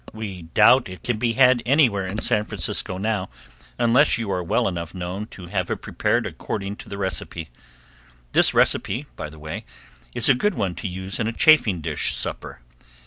[0.13, 3.29] We doubt if it can be had anywhere in San Francisco now
[3.77, 7.49] unless you are well enough known to have it prepared according to the recipe.
[8.31, 9.63] This recipe, by the way,
[10.15, 12.61] is a good one to use in a chafing dish supper.